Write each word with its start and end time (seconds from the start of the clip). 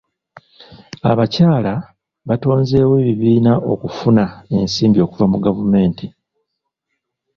Abakyala 1.11 1.73
batonzeewo 2.27 2.93
ebibiina 3.01 3.53
okufuna 3.73 4.23
ensimbi 4.57 4.99
okuva 5.05 5.25
mu 5.31 5.37
gavumenti. 5.45 6.05